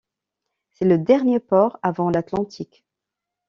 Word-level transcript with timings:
C'est 0.71 0.85
le 0.85 0.97
dernier 0.97 1.39
port 1.39 1.77
avant 1.83 2.09
l'Atlantique. 2.09 2.83